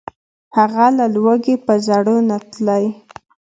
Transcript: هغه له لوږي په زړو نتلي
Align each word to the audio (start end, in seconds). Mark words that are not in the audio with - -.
هغه 0.57 0.85
له 0.97 1.05
لوږي 1.15 1.55
په 1.65 1.73
زړو 1.87 2.15
نتلي 2.29 2.83